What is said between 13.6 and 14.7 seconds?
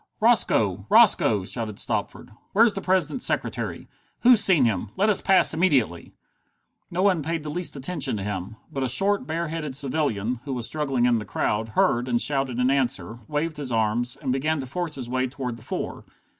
arms, and began to